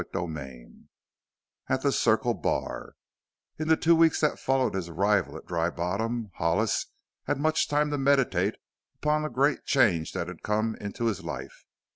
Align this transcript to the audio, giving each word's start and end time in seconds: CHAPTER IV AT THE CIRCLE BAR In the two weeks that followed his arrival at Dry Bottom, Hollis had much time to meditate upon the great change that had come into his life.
CHAPTER 0.11 0.23
IV 0.35 0.71
AT 1.69 1.83
THE 1.83 1.91
CIRCLE 1.91 2.33
BAR 2.33 2.93
In 3.59 3.67
the 3.67 3.77
two 3.77 3.95
weeks 3.95 4.19
that 4.21 4.39
followed 4.39 4.73
his 4.73 4.89
arrival 4.89 5.37
at 5.37 5.45
Dry 5.45 5.69
Bottom, 5.69 6.31
Hollis 6.37 6.87
had 7.25 7.37
much 7.39 7.67
time 7.67 7.91
to 7.91 7.99
meditate 7.99 8.55
upon 8.95 9.21
the 9.21 9.29
great 9.29 9.63
change 9.63 10.13
that 10.13 10.27
had 10.27 10.41
come 10.41 10.73
into 10.77 11.05
his 11.05 11.23
life. 11.23 11.67